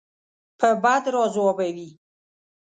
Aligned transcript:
په 0.59 0.65
بد 0.83 1.03
راځوابوي. 1.13 1.89